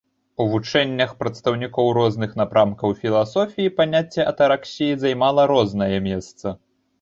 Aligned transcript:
У 0.43 0.45
вучэннях 0.51 1.11
прадстаўнікоў 1.19 1.91
розных 1.97 2.31
напрамкаў 2.41 2.95
філасофіі 3.03 3.73
паняцце 3.81 4.27
атараксіі 4.33 4.97
займала 5.05 5.47
рознае 5.55 5.93
месца. 6.09 6.57